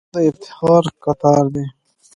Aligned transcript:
تاریخ 0.11 0.13
د 0.23 0.25
افتخارو 0.29 0.91
کتار 1.05 1.43
دی. 1.53 1.65